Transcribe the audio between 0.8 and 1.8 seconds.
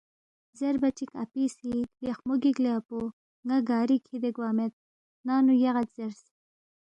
چِک اپی سی،